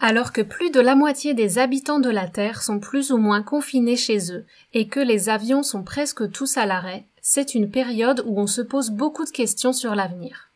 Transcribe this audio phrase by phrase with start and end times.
[0.00, 3.42] Alors que plus de la moitié des habitants de la Terre sont plus ou moins
[3.42, 8.22] confinés chez eux et que les avions sont presque tous à l'arrêt, c'est une période
[8.26, 10.48] où on se pose beaucoup de questions sur l'avenir.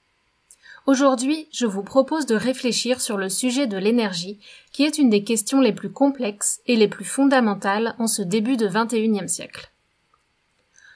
[0.87, 4.41] Aujourd'hui, je vous propose de réfléchir sur le sujet de l'énergie,
[4.73, 8.57] qui est une des questions les plus complexes et les plus fondamentales en ce début
[8.57, 9.71] de XXIe siècle.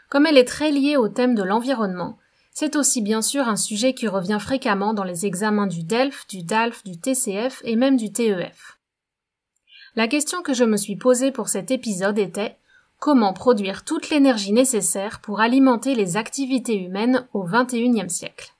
[0.09, 2.19] Comme elle est très liée au thème de l'environnement,
[2.59, 6.43] c'est aussi bien sûr un sujet qui revient fréquemment dans les examens du DELF, du
[6.43, 8.79] DALF, du TCF et même du TEF.
[9.95, 12.57] La question que je me suis posée pour cet épisode était
[12.99, 18.55] comment produire toute l'énergie nécessaire pour alimenter les activités humaines au XXIe siècle?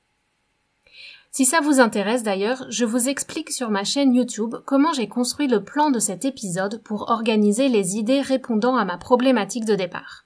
[1.33, 5.49] Si ça vous intéresse d'ailleurs, je vous explique sur ma chaîne YouTube comment j'ai construit
[5.49, 10.26] le plan de cet épisode pour organiser les idées répondant à ma problématique de départ.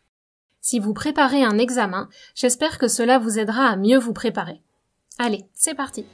[0.61, 4.61] Si vous préparez un examen, j'espère que cela vous aidera à mieux vous préparer.
[5.19, 6.05] Allez, c'est parti.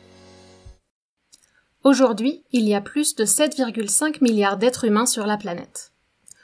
[1.82, 5.92] Aujourd'hui, il y a plus de 7,5 milliards d'êtres humains sur la planète.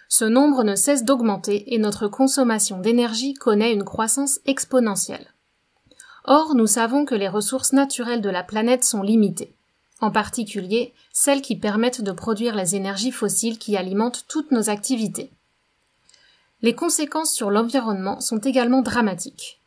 [0.08, 5.26] Ce nombre ne cesse d'augmenter et notre consommation d'énergie connaît une croissance exponentielle.
[6.24, 9.54] Or, nous savons que les ressources naturelles de la planète sont limitées,
[10.00, 15.32] en particulier celles qui permettent de produire les énergies fossiles qui alimentent toutes nos activités.
[16.62, 19.60] Les conséquences sur l'environnement sont également dramatiques.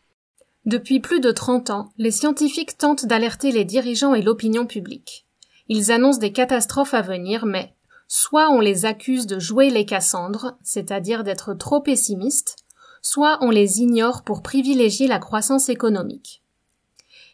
[0.66, 5.28] Depuis plus de 30 ans, les scientifiques tentent d'alerter les dirigeants et l'opinion publique.
[5.67, 7.73] Ils annoncent des catastrophes à venir, mais
[8.07, 12.55] soit on les accuse de jouer les Cassandres, c'est-à-dire d'être trop pessimistes,
[13.01, 16.44] soit on les ignore pour privilégier la croissance économique.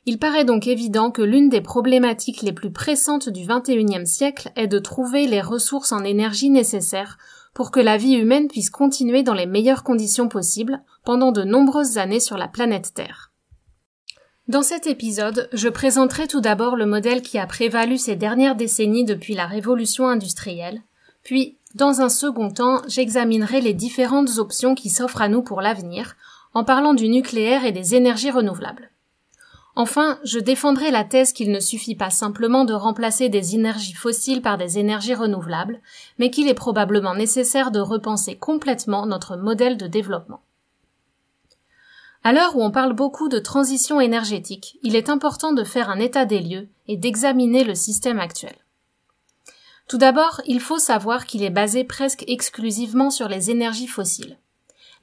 [0.07, 4.67] Il paraît donc évident que l'une des problématiques les plus pressantes du XXIe siècle est
[4.67, 7.19] de trouver les ressources en énergie nécessaires
[7.53, 11.97] pour que la vie humaine puisse continuer dans les meilleures conditions possibles pendant de nombreuses
[11.97, 13.31] années sur la planète Terre.
[14.47, 19.05] Dans cet épisode, je présenterai tout d'abord le modèle qui a prévalu ces dernières décennies
[19.05, 20.81] depuis la révolution industrielle,
[21.23, 26.15] puis, dans un second temps, j'examinerai les différentes options qui s'offrent à nous pour l'avenir,
[26.53, 28.91] en parlant du nucléaire et des énergies renouvelables.
[29.75, 34.41] Enfin, je défendrai la thèse qu'il ne suffit pas simplement de remplacer des énergies fossiles
[34.41, 35.79] par des énergies renouvelables,
[36.19, 40.41] mais qu'il est probablement nécessaire de repenser complètement notre modèle de développement.
[42.23, 45.99] À l'heure où on parle beaucoup de transition énergétique, il est important de faire un
[45.99, 48.55] état des lieux et d'examiner le système actuel.
[49.87, 54.37] Tout d'abord, il faut savoir qu'il est basé presque exclusivement sur les énergies fossiles.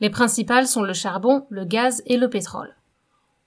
[0.00, 2.77] Les principales sont le charbon, le gaz et le pétrole.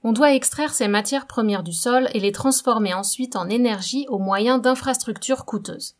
[0.03, 4.17] On doit extraire ces matières premières du sol et les transformer ensuite en énergie au
[4.17, 5.95] moyen d'infrastructures coûteuses.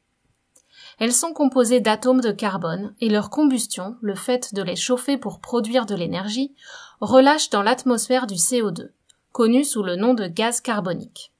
[0.98, 5.40] Elles sont composées d'atomes de carbone et leur combustion, le fait de les chauffer pour
[5.40, 6.54] produire de l'énergie,
[7.00, 8.90] relâche dans l'atmosphère du CO2,
[9.32, 11.32] connu sous le nom de gaz carbonique.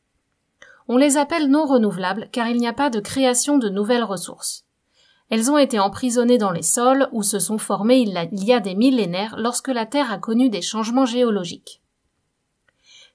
[0.88, 4.66] On les appelle non renouvelables car il n'y a pas de création de nouvelles ressources.
[5.30, 8.76] Elles ont été emprisonnées dans les sols où se sont formées il y a des
[8.76, 11.81] millénaires lorsque la Terre a connu des changements géologiques.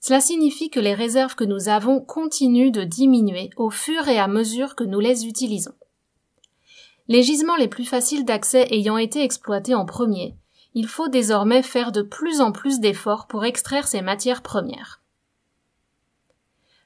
[0.07, 4.29] Cela signifie que les réserves que nous avons continuent de diminuer au fur et à
[4.29, 5.75] mesure que nous les utilisons.
[7.09, 10.37] Les gisements les plus faciles d'accès ayant été exploités en premier,
[10.75, 15.03] il faut désormais faire de plus en plus d'efforts pour extraire ces matières premières,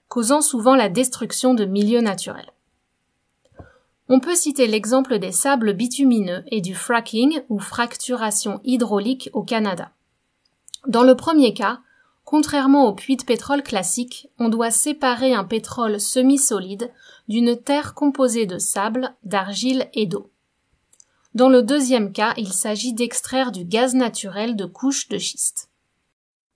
[0.09, 2.55] causant souvent la destruction de milieux naturels.
[4.09, 9.93] On peut citer l'exemple des sables bitumineux et du fracking ou fracturation hydraulique au Canada.
[10.87, 11.81] Dans le premier cas,
[12.31, 16.93] Contrairement au puits de pétrole classique, on doit séparer un pétrole semi-solide
[17.27, 20.31] d'une terre composée de sable, d'argile et d'eau.
[21.35, 25.71] Dans le deuxième cas, il s'agit d'extraire du gaz naturel de couches de schiste.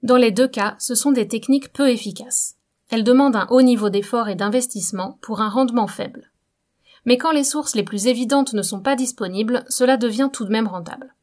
[0.05, 2.55] Dans les deux cas, ce sont des techniques peu efficaces.
[2.89, 6.31] Elles demandent un haut niveau d'effort et d'investissement pour un rendement faible.
[7.05, 10.53] mais quand les sources les plus évidentes ne sont pas disponibles, cela devient tout de
[10.53, 11.17] même rentable.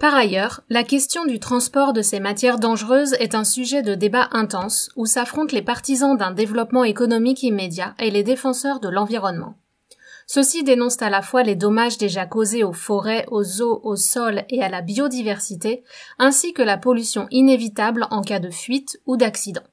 [0.00, 4.30] Par ailleurs, la question du transport de ces matières dangereuses est un sujet de débat
[4.32, 9.58] intense où s'affrontent les partisans d'un développement économique immédiat et les défenseurs de l'environnement.
[10.26, 14.44] Ceux-ci dénoncent à la fois les dommages déjà causés aux forêts, aux eaux, au sol
[14.48, 15.84] et à la biodiversité,
[16.18, 19.64] ainsi que la pollution inévitable en cas de fuite ou d'accident.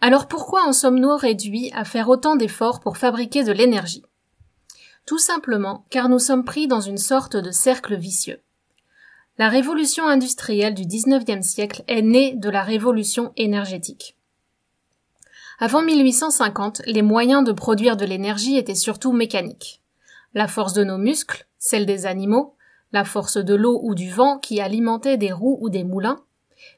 [0.00, 4.02] Alors pourquoi en sommes-nous réduits à faire autant d'efforts pour fabriquer de l'énergie?
[5.06, 8.42] Tout simplement car nous sommes pris dans une sorte de cercle vicieux.
[9.38, 14.16] La révolution industrielle du XIXe siècle est née de la révolution énergétique.
[15.58, 19.82] Avant 1850, les moyens de produire de l'énergie étaient surtout mécaniques.
[20.32, 22.54] La force de nos muscles, celle des animaux,
[22.92, 26.20] la force de l'eau ou du vent qui alimentait des roues ou des moulins,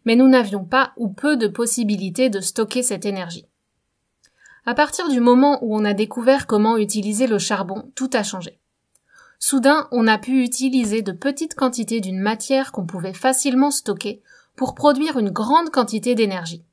[0.05, 3.47] mais nous n'avions pas ou peu de possibilités de stocker cette énergie.
[4.67, 8.58] À partir du moment où on a découvert comment utiliser le charbon, tout a changé.
[9.39, 14.21] Soudain, on a pu utiliser de petites quantités d'une matière qu'on pouvait facilement stocker
[14.57, 16.65] pour produire une grande quantité d'énergie.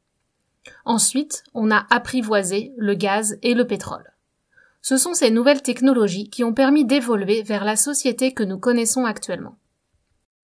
[0.84, 4.12] Ensuite, on a apprivoisé le gaz et le pétrole.
[4.82, 9.06] Ce sont ces nouvelles technologies qui ont permis d'évoluer vers la société que nous connaissons
[9.06, 9.58] actuellement.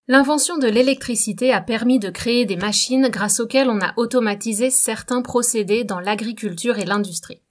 [0.07, 5.21] L'invention de l'électricité a permis de créer des machines grâce auxquelles on a automatisé certains
[5.21, 7.41] procédés dans l'agriculture et l'industrie.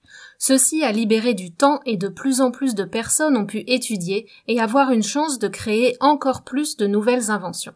[0.43, 4.27] Ceci a libéré du temps et de plus en plus de personnes ont pu étudier
[4.49, 7.75] et avoir une chance de créer encore plus de nouvelles inventions.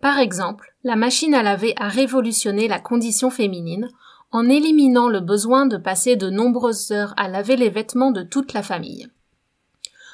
[0.00, 3.90] Par exemple, la machine à laver a révolutionné la condition féminine
[4.30, 8.54] en éliminant le besoin de passer de nombreuses heures à laver les vêtements de toute
[8.54, 9.06] la famille.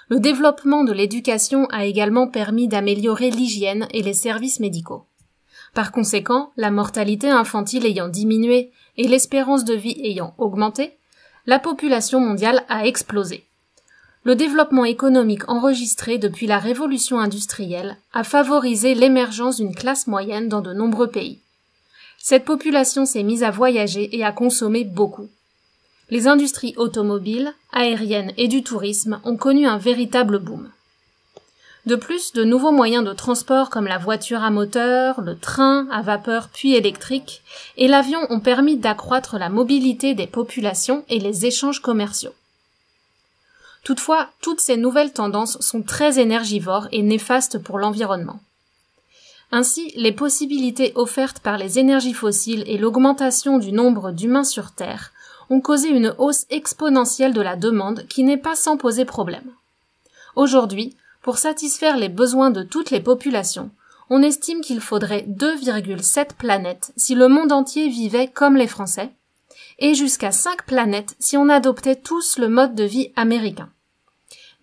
[0.09, 5.06] Le développement de l'éducation a également permis d'améliorer l'hygiène et les services médicaux.
[5.73, 10.99] Par conséquent, la mortalité infantile ayant diminué et l'espérance de vie ayant augmenté,
[11.46, 13.44] la population mondiale a explosé.
[14.25, 20.62] Le développement économique enregistré depuis la révolution industrielle a favorisé l'émergence d'une classe moyenne dans
[20.62, 21.41] de nombreux pays.
[22.19, 25.29] Cette population s'est mise à voyager et à consommer beaucoup.
[26.08, 30.70] Les industries automobiles, aériennes et du tourisme ont connu un véritable boom.
[31.87, 36.01] De plus, de nouveaux moyens de transport comme la voiture à moteur, le train à
[36.01, 37.43] vapeur puis électrique
[37.77, 42.33] et l'avion ont permis d'accroître la mobilité des populations et les échanges commerciaux.
[43.85, 48.41] Toutefois, toutes ces nouvelles tendances sont très énergivores et néfastes pour l'environnement.
[49.53, 55.13] Ainsi, les possibilités offertes par les énergies fossiles et l'augmentation du nombre d'humains sur Terre
[55.51, 59.53] ont causé une hausse exponentielle de la demande qui n'est pas sans poser problème.
[60.35, 63.71] Aujourd'hui, pour satisfaire les besoins de toutes les populations,
[64.11, 69.11] on estime qu'il faudrait 2,7 planètes si le monde entier vivait comme les Français,
[69.79, 73.71] et jusqu'à 5 planètes si on adoptait tous le mode de vie américain.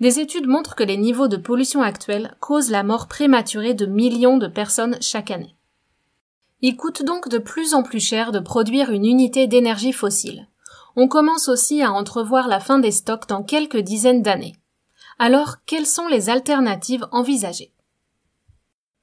[0.01, 4.37] Des études montrent que les niveaux de pollution actuels causent la mort prématurée de millions
[4.37, 5.55] de personnes chaque année.
[6.61, 10.47] Il coûte donc de plus en plus cher de produire une unité d'énergie fossile.
[10.95, 14.60] On commence aussi à entrevoir la fin des stocks dans quelques dizaines d'années.
[15.23, 17.71] Alors, quelles sont les alternatives envisagées?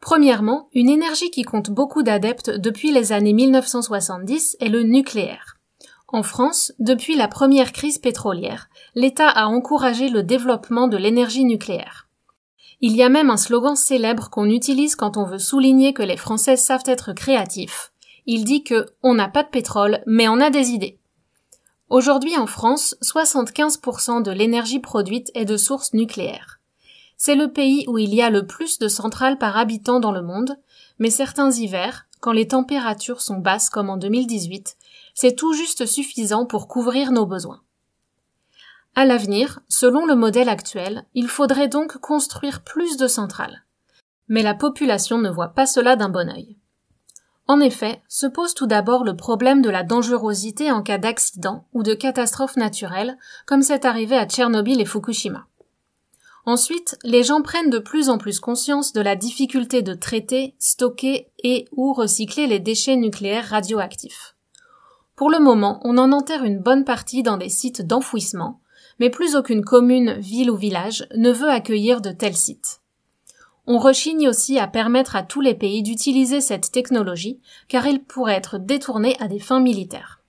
[0.01, 5.59] Premièrement, une énergie qui compte beaucoup d'adeptes depuis les années 1970 est le nucléaire.
[6.09, 12.09] En France, depuis la première crise pétrolière, l'État a encouragé le développement de l'énergie nucléaire.
[12.81, 16.17] Il y a même un slogan célèbre qu'on utilise quand on veut souligner que les
[16.17, 17.93] Français savent être créatifs.
[18.27, 20.99] Il dit que on n'a pas de pétrole, mais on a des idées.
[21.91, 26.61] Aujourd'hui en France, 75% de l'énergie produite est de source nucléaire.
[27.17, 30.21] C'est le pays où il y a le plus de centrales par habitant dans le
[30.21, 30.57] monde,
[30.99, 34.77] mais certains hivers, quand les températures sont basses comme en 2018,
[35.15, 37.63] c'est tout juste suffisant pour couvrir nos besoins.
[38.95, 43.65] À l'avenir, selon le modèle actuel, il faudrait donc construire plus de centrales.
[44.29, 46.57] Mais la population ne voit pas cela d'un bon œil.
[47.49, 51.83] En effet, se pose tout d'abord le problème de la dangerosité en cas d'accident ou
[51.83, 55.47] de catastrophe naturelle, comme c'est arrivé à Tchernobyl et Fukushima.
[56.45, 61.29] Ensuite, les gens prennent de plus en plus conscience de la difficulté de traiter, stocker
[61.43, 64.35] et ou recycler les déchets nucléaires radioactifs.
[65.17, 68.61] Pour le moment, on en enterre une bonne partie dans des sites d'enfouissement,
[69.01, 72.81] mais plus aucune commune, ville ou village ne veut accueillir de tels sites.
[73.71, 78.37] On rechigne aussi à permettre à tous les pays d'utiliser cette technologie, car il pourrait
[78.37, 80.23] être détourné à des fins militaires.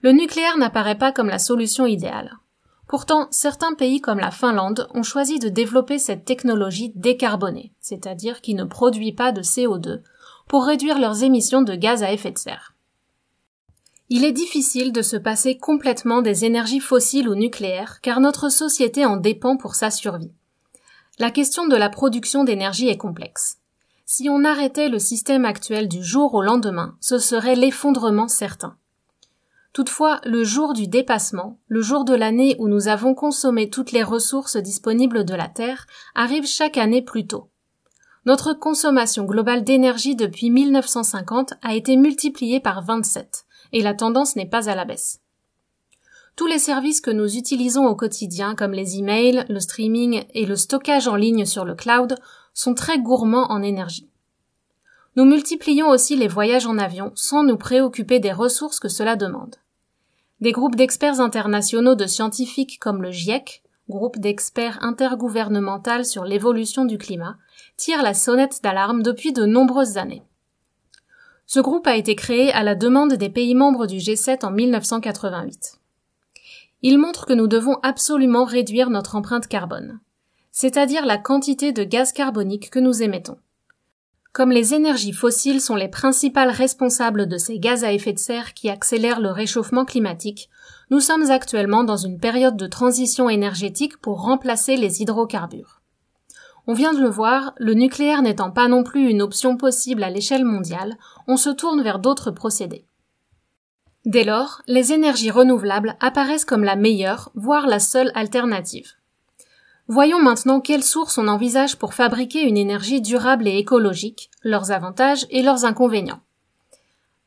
[0.00, 2.38] Le nucléaire n'apparaît pas comme la solution idéale.
[2.86, 8.54] Pourtant, certains pays comme la Finlande ont choisi de développer cette technologie décarbonée, c'est-à-dire qui
[8.54, 10.00] ne produit pas de CO2,
[10.48, 12.72] pour réduire leurs émissions de gaz à effet de serre.
[14.08, 19.04] Il est difficile de se passer complètement des énergies fossiles ou nucléaires car notre société
[19.04, 20.32] en dépend pour sa survie.
[21.20, 23.58] La question de la production d'énergie est complexe.
[24.06, 28.76] Si on arrêtait le système actuel du jour au lendemain, ce serait l'effondrement certain.
[29.72, 34.04] Toutefois, le jour du dépassement, le jour de l'année où nous avons consommé toutes les
[34.04, 37.50] ressources disponibles de la Terre, arrive chaque année plus tôt.
[38.24, 44.48] Notre consommation globale d'énergie depuis 1950 a été multipliée par 27, et la tendance n'est
[44.48, 45.20] pas à la baisse.
[46.38, 50.54] Tous les services que nous utilisons au quotidien, comme les emails, le streaming et le
[50.54, 52.14] stockage en ligne sur le cloud,
[52.54, 54.08] sont très gourmands en énergie.
[55.16, 59.56] Nous multiplions aussi les voyages en avion sans nous préoccuper des ressources que cela demande.
[60.40, 66.98] Des groupes d'experts internationaux de scientifiques comme le GIEC, groupe d'experts intergouvernemental sur l'évolution du
[66.98, 67.36] climat,
[67.76, 70.22] tirent la sonnette d'alarme depuis de nombreuses années.
[71.46, 75.77] Ce groupe a été créé à la demande des pays membres du G7 en 1988.
[76.82, 79.98] Il montre que nous devons absolument réduire notre empreinte carbone,
[80.52, 83.38] c'est-à-dire la quantité de gaz carbonique que nous émettons.
[84.32, 88.54] Comme les énergies fossiles sont les principales responsables de ces gaz à effet de serre
[88.54, 90.48] qui accélèrent le réchauffement climatique,
[90.90, 95.80] nous sommes actuellement dans une période de transition énergétique pour remplacer les hydrocarbures.
[96.68, 100.10] On vient de le voir, le nucléaire n'étant pas non plus une option possible à
[100.10, 102.84] l'échelle mondiale, on se tourne vers d'autres procédés.
[104.08, 108.92] Dès lors, les énergies renouvelables apparaissent comme la meilleure, voire la seule alternative.
[109.86, 115.26] Voyons maintenant quelles sources on envisage pour fabriquer une énergie durable et écologique, leurs avantages
[115.28, 116.22] et leurs inconvénients.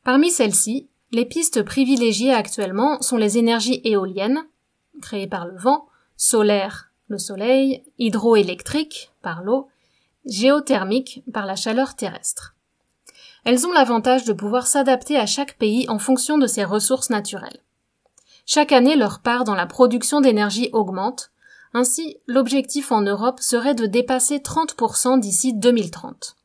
[0.02, 4.42] Parmi celles-ci, les pistes privilégiées actuellement sont les énergies éoliennes,
[5.00, 5.86] créées par le vent,
[6.16, 9.68] solaires le soleil, hydroélectrique, par l'eau,
[10.24, 12.56] géothermique, par la chaleur terrestre.
[13.44, 17.60] Elles ont l'avantage de pouvoir s'adapter à chaque pays en fonction de ses ressources naturelles.
[18.46, 21.30] Chaque année, leur part dans la production d'énergie augmente.
[21.74, 26.36] Ainsi, l'objectif en Europe serait de dépasser 30% d'ici 2030.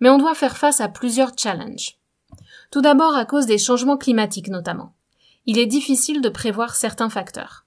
[0.00, 1.98] Mais on doit faire face à plusieurs challenges.
[2.70, 4.92] Tout d'abord à cause des changements climatiques notamment.
[5.46, 7.64] Il est difficile de prévoir certains facteurs.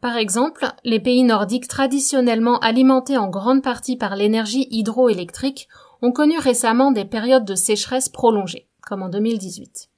[0.00, 5.68] Par exemple, les pays nordiques traditionnellement alimentés en grande partie par l'énergie hydroélectrique
[6.02, 9.88] ont connu récemment des périodes de sécheresse prolongées, comme en 2018.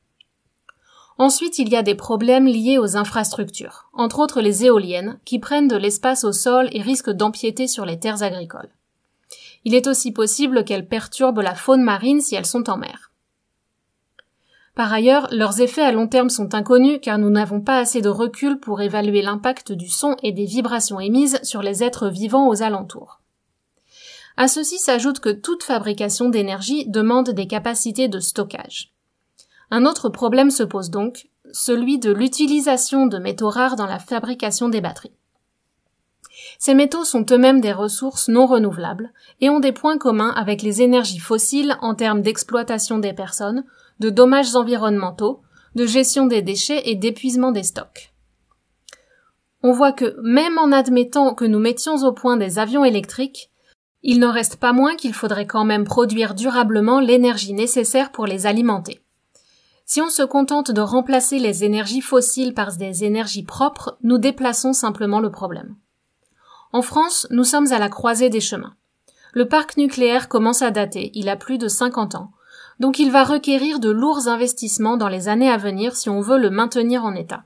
[1.19, 5.67] Ensuite, il y a des problèmes liés aux infrastructures, entre autres les éoliennes, qui prennent
[5.67, 8.71] de l'espace au sol et risquent d'empiéter sur les terres agricoles.
[9.64, 13.11] Il est aussi possible qu'elles perturbent la faune marine si elles sont en mer.
[14.76, 18.09] Par ailleurs, leurs effets à long terme sont inconnus car nous n'avons pas assez de
[18.09, 22.62] recul pour évaluer l'impact du son et des vibrations émises sur les êtres vivants aux
[22.62, 23.21] alentours.
[24.40, 28.92] À ceci s'ajoute que toute fabrication d'énergie demande des capacités de stockage.
[29.73, 34.68] Un autre problème se pose donc, celui de l'utilisation de métaux rares dans la fabrication
[34.68, 35.16] des batteries.
[36.61, 40.83] Ces métaux sont eux-mêmes des ressources non renouvelables et ont des points communs avec les
[40.83, 43.64] énergies fossiles en termes d'exploitation des personnes,
[43.99, 45.42] de dommages environnementaux,
[45.75, 48.12] de gestion des déchets et d'épuisement des stocks.
[49.64, 53.50] On voit que même en admettant que nous mettions au point des avions électriques,
[54.02, 58.47] il n'en reste pas moins qu'il faudrait quand même produire durablement l'énergie nécessaire pour les
[58.47, 59.02] alimenter.
[59.85, 64.73] Si on se contente de remplacer les énergies fossiles par des énergies propres, nous déplaçons
[64.73, 65.76] simplement le problème.
[66.73, 68.75] En France, nous sommes à la croisée des chemins.
[69.33, 72.33] Le parc nucléaire commence à dater, il a plus de 50 ans,
[72.81, 76.38] donc il va requérir de lourds investissements dans les années à venir si on veut
[76.38, 77.45] le maintenir en état.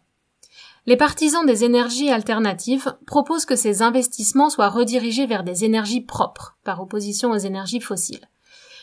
[0.86, 6.56] Les partisans des énergies alternatives proposent que ces investissements soient redirigés vers des énergies propres,
[6.64, 8.28] par opposition aux énergies fossiles.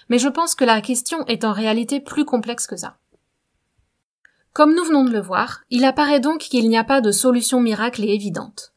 [0.08, 2.98] Mais je pense que la question est en réalité plus complexe que ça.
[4.54, 7.60] Comme nous venons de le voir, il apparaît donc qu'il n'y a pas de solution
[7.60, 8.74] miracle et évidente.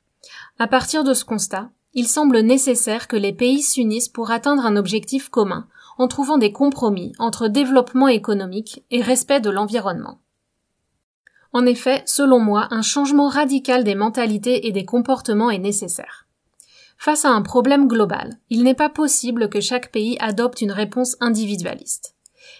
[0.58, 4.76] À partir de ce constat, il semble nécessaire que les pays s'unissent pour atteindre un
[4.76, 5.66] objectif commun,
[5.98, 10.18] en trouvant des compromis entre développement économique et respect de l'environnement.
[11.52, 16.26] En effet, selon moi, un changement radical des mentalités et des comportements est nécessaire.
[16.96, 21.16] Face à un problème global, il n'est pas possible que chaque pays adopte une réponse
[21.20, 22.14] individualiste.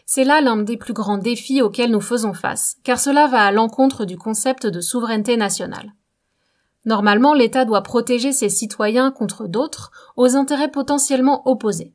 [0.04, 3.52] C'est là l'un des plus grands défis auxquels nous faisons face, car cela va à
[3.52, 5.92] l'encontre du concept de souveraineté nationale.
[6.84, 11.92] Normalement, l'État doit protéger ses citoyens contre d'autres, aux intérêts potentiellement opposés.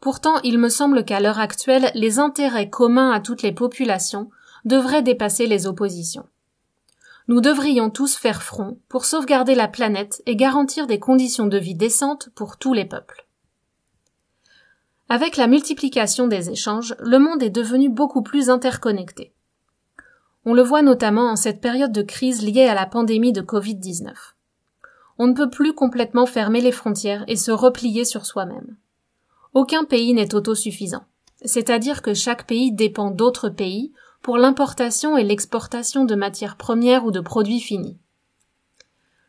[0.00, 4.30] Pourtant, il me semble qu'à l'heure actuelle, les intérêts communs à toutes les populations
[4.64, 6.26] devraient dépasser les oppositions.
[7.28, 11.74] Nous devrions tous faire front pour sauvegarder la planète et garantir des conditions de vie
[11.74, 13.26] décentes pour tous les peuples.
[15.08, 19.32] Avec la multiplication des échanges, le monde est devenu beaucoup plus interconnecté.
[20.44, 24.12] On le voit notamment en cette période de crise liée à la pandémie de Covid-19.
[25.18, 28.76] On ne peut plus complètement fermer les frontières et se replier sur soi-même.
[29.54, 31.04] Aucun pays n'est autosuffisant,
[31.44, 33.92] c'est-à-dire que chaque pays dépend d'autres pays
[34.22, 37.98] pour l'importation et l'exportation de matières premières ou de produits finis.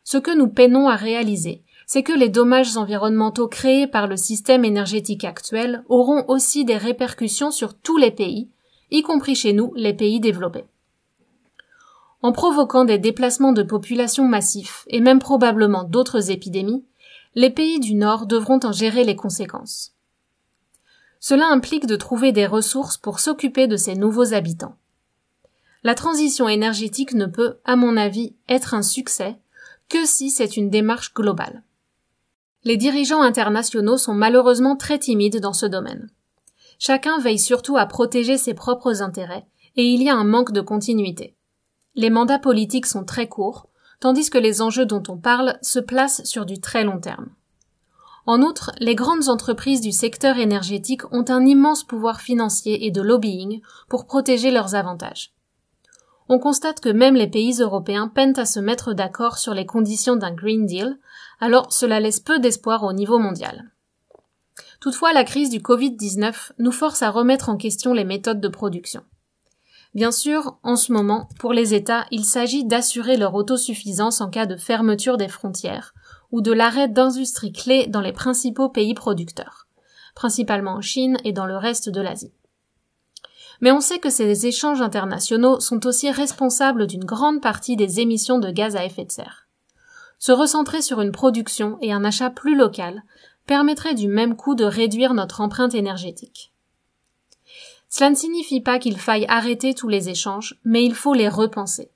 [0.04, 4.64] Ce que nous peinons à réaliser, c'est que les dommages environnementaux créés par le système
[4.64, 8.48] énergétique actuel auront aussi des répercussions sur tous les pays,
[8.90, 10.66] y compris chez nous, les pays développés.
[12.22, 16.84] En provoquant des déplacements de population massifs et même probablement d'autres épidémies,
[17.34, 19.92] les pays du Nord devront en gérer les conséquences.
[21.20, 24.76] Cela implique de trouver des ressources pour s'occuper de ces nouveaux habitants.
[25.84, 29.36] La transition énergétique ne peut, à mon avis, être un succès
[29.90, 31.62] que si c'est une démarche globale.
[32.64, 36.08] Les dirigeants internationaux sont malheureusement très timides dans ce domaine.
[36.78, 39.44] Chacun veille surtout à protéger ses propres intérêts,
[39.76, 41.36] et il y a un manque de continuité.
[41.94, 43.68] Les mandats politiques sont très courts,
[44.00, 47.28] tandis que les enjeux dont on parle se placent sur du très long terme.
[48.24, 53.02] En outre, les grandes entreprises du secteur énergétique ont un immense pouvoir financier et de
[53.02, 53.60] lobbying
[53.90, 55.33] pour protéger leurs avantages.
[56.28, 60.16] On constate que même les pays européens peinent à se mettre d'accord sur les conditions
[60.16, 60.98] d'un Green Deal,
[61.40, 63.70] alors cela laisse peu d'espoir au niveau mondial.
[64.80, 69.02] Toutefois, la crise du Covid-19 nous force à remettre en question les méthodes de production.
[69.94, 74.46] Bien sûr, en ce moment, pour les États, il s'agit d'assurer leur autosuffisance en cas
[74.46, 75.94] de fermeture des frontières
[76.32, 79.68] ou de l'arrêt d'industries clés dans les principaux pays producteurs,
[80.14, 82.32] principalement en Chine et dans le reste de l'Asie.
[83.60, 88.38] Mais on sait que ces échanges internationaux sont aussi responsables d'une grande partie des émissions
[88.38, 89.46] de gaz à effet de serre.
[90.18, 93.02] Se recentrer sur une production et un achat plus local
[93.46, 96.52] permettrait du même coup de réduire notre empreinte énergétique.
[97.88, 101.90] Cela ne signifie pas qu'il faille arrêter tous les échanges, mais il faut les repenser.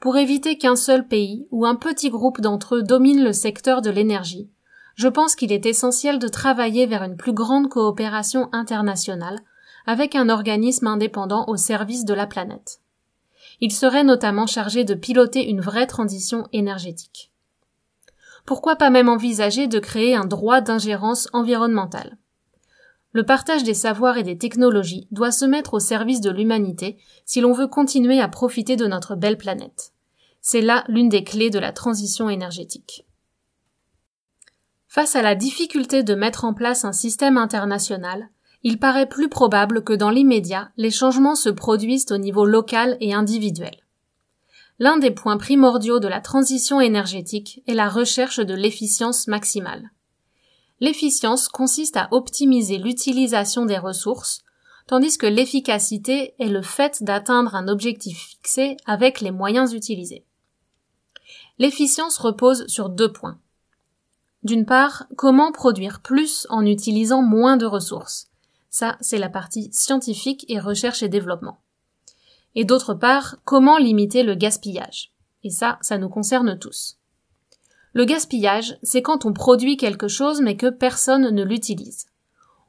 [0.00, 3.90] Pour éviter qu'un seul pays ou un petit groupe d'entre eux domine le secteur de
[3.90, 4.48] l'énergie,
[4.94, 9.40] je pense qu'il est essentiel de travailler vers une plus grande coopération internationale
[9.86, 12.80] avec un organisme indépendant au service de la planète.
[13.60, 17.30] Il serait notamment chargé de piloter une vraie transition énergétique.
[18.46, 22.18] Pourquoi pas même envisager de créer un droit d'ingérence environnementale?
[23.12, 27.40] Le partage des savoirs et des technologies doit se mettre au service de l'humanité si
[27.40, 29.92] l'on veut continuer à profiter de notre belle planète.
[30.40, 33.06] C'est là l'une des clés de la transition énergétique.
[34.88, 38.30] Face à la difficulté de mettre en place un système international,
[38.64, 43.12] il paraît plus probable que dans l'immédiat, les changements se produisent au niveau local et
[43.12, 43.76] individuel.
[44.78, 49.90] L'un des points primordiaux de la transition énergétique est la recherche de l'efficience maximale.
[50.80, 54.42] L'efficience consiste à optimiser l'utilisation des ressources,
[54.86, 60.24] tandis que l'efficacité est le fait d'atteindre un objectif fixé avec les moyens utilisés.
[61.58, 63.38] L'efficience repose sur deux points.
[64.42, 68.30] D'une part, comment produire plus en utilisant moins de ressources.
[68.76, 71.60] Ça, c'est la partie scientifique et recherche et développement.
[72.56, 75.12] Et d'autre part, comment limiter le gaspillage?
[75.44, 76.98] Et ça, ça nous concerne tous.
[77.92, 82.06] Le gaspillage, c'est quand on produit quelque chose mais que personne ne l'utilise.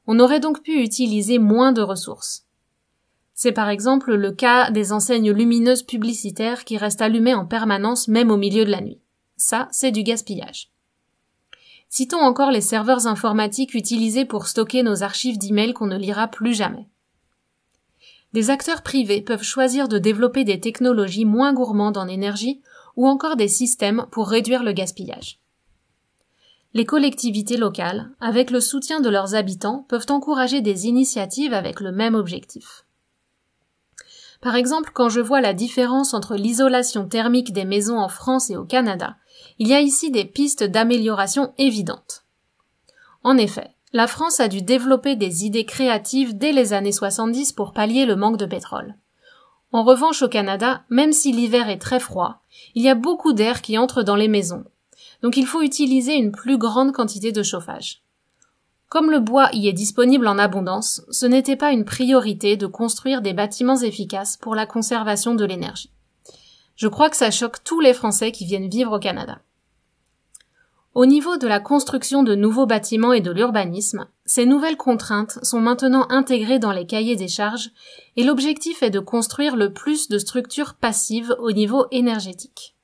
[0.05, 2.45] On aurait donc pu utiliser moins de ressources.
[3.33, 8.29] C'est par exemple le cas des enseignes lumineuses publicitaires qui restent allumées en permanence même
[8.29, 9.01] au milieu de la nuit.
[9.37, 10.69] Ça, c'est du gaspillage.
[11.89, 16.53] Citons encore les serveurs informatiques utilisés pour stocker nos archives d'emails qu'on ne lira plus
[16.53, 16.89] jamais.
[18.33, 22.61] Des acteurs privés peuvent choisir de développer des technologies moins gourmandes en énergie
[22.97, 25.39] ou encore des systèmes pour réduire le gaspillage.
[26.73, 31.93] Les collectivités locales, avec le soutien de leurs habitants, peuvent encourager des initiatives avec le
[31.93, 32.85] même objectif.
[34.41, 38.57] Par exemple, quand je vois la différence entre l'isolation thermique des maisons en France et
[38.57, 39.15] au Canada,
[39.57, 42.25] il y a ici des pistes d'amélioration évidentes.
[43.23, 47.71] En effet, la France a dû développer des idées créatives dès les années 70 pour
[47.71, 48.95] pallier le manque de pétrole.
[49.71, 52.41] En revanche, au Canada, même si l'hiver est très froid,
[52.75, 54.65] il y a beaucoup d'air qui entre dans les maisons.
[55.21, 58.01] Donc il faut utiliser une plus grande quantité de chauffage.
[58.89, 63.21] Comme le bois y est disponible en abondance, ce n'était pas une priorité de construire
[63.21, 65.91] des bâtiments efficaces pour la conservation de l'énergie.
[66.75, 69.39] Je crois que ça choque tous les Français qui viennent vivre au Canada.
[70.93, 75.59] Au niveau de la construction de nouveaux bâtiments et de l'urbanisme, ces nouvelles contraintes sont
[75.59, 77.71] maintenant intégrées dans les cahiers des charges
[78.15, 82.75] et l'objectif est de construire le plus de structures passives au niveau énergétique.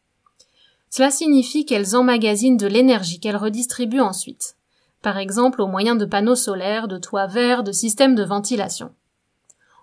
[0.89, 4.57] Cela signifie qu'elles emmagasinent de l'énergie qu'elles redistribuent ensuite,
[5.01, 8.93] par exemple au moyen de panneaux solaires, de toits verts, de systèmes de ventilation.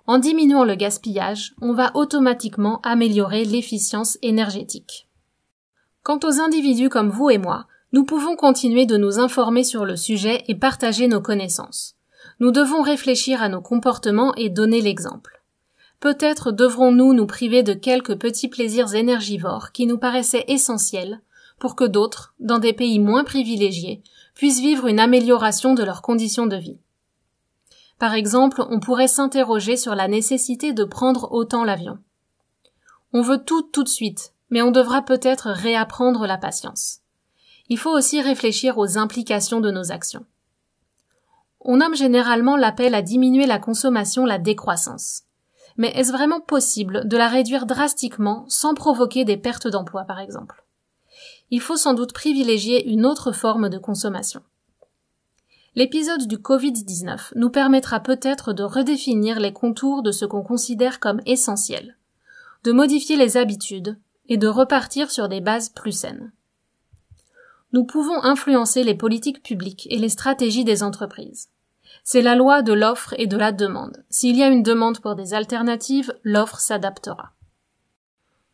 [0.09, 5.07] En diminuant le gaspillage, on va automatiquement améliorer l'efficience énergétique.
[6.03, 9.97] Quant aux individus comme vous et moi, nous pouvons continuer de nous informer sur le
[9.97, 11.95] sujet et partager nos connaissances.
[12.41, 15.43] Nous devons réfléchir à nos comportements et donner l'exemple.
[16.01, 21.21] Peut-être devrons-nous nous priver de quelques petits plaisirs énergivores qui nous paraissaient essentiels
[21.59, 24.03] pour que d'autres, dans des pays moins privilégiés,
[24.35, 26.79] puissent vivre une amélioration de leurs conditions de vie.
[27.99, 31.99] Par exemple, on pourrait s'interroger sur la nécessité de prendre autant l'avion.
[33.13, 37.01] On veut tout tout de suite, mais on devra peut-être réapprendre la patience.
[37.69, 40.25] Il faut aussi réfléchir aux implications de nos actions.
[41.61, 45.25] On nomme généralement l'appel à diminuer la consommation la décroissance.
[45.77, 50.65] Mais est-ce vraiment possible de la réduire drastiquement sans provoquer des pertes d'emploi, par exemple?
[51.51, 54.43] Il faut sans doute privilégier une autre forme de consommation.
[55.79, 61.21] L'épisode du Covid-19 nous permettra peut-être de redéfinir les contours de ce qu'on considère comme
[61.25, 61.97] essentiel,
[62.65, 63.97] de modifier les habitudes
[64.29, 66.33] et de repartir sur des bases plus saines.
[67.73, 71.49] Nous pouvons influencer les politiques publiques et les stratégies des entreprises.
[72.03, 74.03] C'est la loi de l'offre et de la demande.
[74.11, 77.35] S'il y a une demande pour des alternatives, l'offre s'adaptera.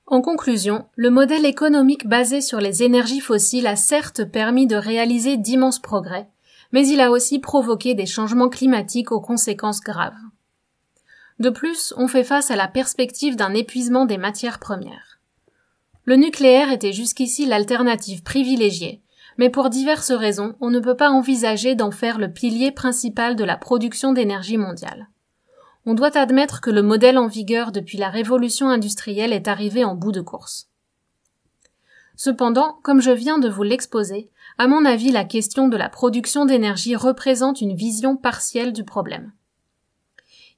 [0.06, 5.38] En conclusion, le modèle économique basé sur les énergies fossiles a certes permis de réaliser
[5.38, 6.28] d'immenses progrès,
[6.74, 10.18] mais il a aussi provoqué des changements climatiques aux conséquences graves.
[11.38, 15.20] De plus, on fait face à la perspective d'un épuisement des matières premières.
[16.04, 19.02] Le nucléaire était jusqu'ici l'alternative privilégiée,
[19.38, 23.44] mais pour diverses raisons, on ne peut pas envisager d'en faire le pilier principal de
[23.44, 25.06] la production d'énergie mondiale.
[25.87, 29.94] On doit admettre que le modèle en vigueur depuis la révolution industrielle est arrivé en
[29.94, 30.68] bout de course.
[32.16, 36.45] Cependant, comme je viens de vous l'exposer, à mon avis, la question de la production
[36.45, 39.33] d'énergie représente une vision partielle du problème.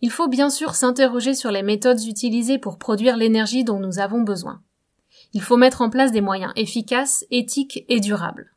[0.02, 4.20] Il faut bien sûr s'interroger sur les méthodes utilisées pour produire l'énergie dont nous avons
[4.20, 4.60] besoin.
[5.32, 8.52] Il faut mettre en place des moyens efficaces, éthiques et durables.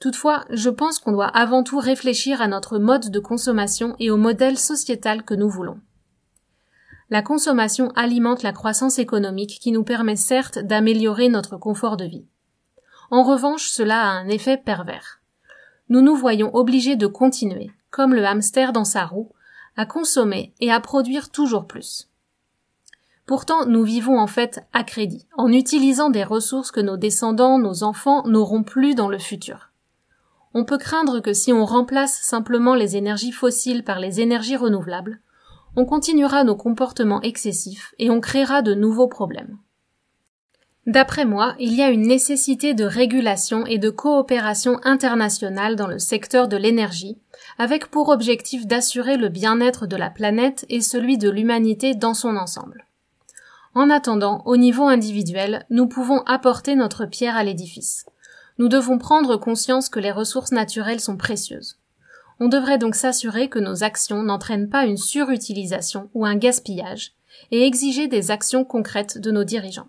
[0.00, 4.16] Toutefois, je pense qu'on doit avant tout réfléchir à notre mode de consommation et au
[4.16, 5.78] modèle sociétal que nous voulons.
[7.10, 12.26] La consommation alimente la croissance économique qui nous permet certes d'améliorer notre confort de vie.
[13.10, 15.20] En revanche, cela a un effet pervers.
[15.88, 19.32] Nous nous voyons obligés de continuer, comme le hamster dans sa roue,
[19.76, 22.08] à consommer et à produire toujours plus.
[23.26, 27.82] Pourtant, nous vivons en fait à crédit, en utilisant des ressources que nos descendants, nos
[27.82, 29.68] enfants n'auront plus dans le futur
[30.54, 35.20] on peut craindre que si on remplace simplement les énergies fossiles par les énergies renouvelables,
[35.76, 39.58] on continuera nos comportements excessifs et on créera de nouveaux problèmes.
[40.88, 46.00] D'après moi, il y a une nécessité de régulation et de coopération internationale dans le
[46.00, 47.16] secteur de l'énergie,
[47.58, 52.36] avec pour objectif d'assurer le bien-être de la planète et celui de l'humanité dans son
[52.36, 52.86] ensemble.
[53.76, 58.04] En attendant, au niveau individuel, nous pouvons apporter notre pierre à l'édifice
[58.58, 61.78] nous devons prendre conscience que les ressources naturelles sont précieuses.
[62.40, 67.12] On devrait donc s'assurer que nos actions n'entraînent pas une surutilisation ou un gaspillage,
[67.52, 69.88] et exiger des actions concrètes de nos dirigeants.